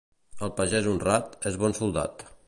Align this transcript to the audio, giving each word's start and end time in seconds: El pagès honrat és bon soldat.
El 0.45 0.51
pagès 0.59 0.89
honrat 0.93 1.37
és 1.51 1.59
bon 1.65 1.77
soldat. 1.81 2.25